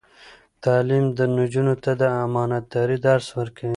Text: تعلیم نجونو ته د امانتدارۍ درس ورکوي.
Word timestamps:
تعلیم 0.63 1.05
نجونو 1.37 1.75
ته 1.83 1.91
د 2.01 2.03
امانتدارۍ 2.23 2.97
درس 3.07 3.27
ورکوي. 3.39 3.69